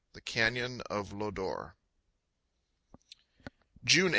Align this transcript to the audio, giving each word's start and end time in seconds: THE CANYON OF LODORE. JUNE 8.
THE 0.13 0.19
CANYON 0.21 0.81
OF 0.89 1.13
LODORE. 1.13 1.75
JUNE 3.85 4.07
8. 4.07 4.09